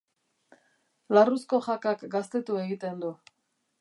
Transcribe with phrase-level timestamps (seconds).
[1.17, 3.13] Larruzko jakak gaztetu egiten du.